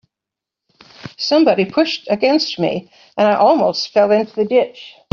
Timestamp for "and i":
3.17-3.35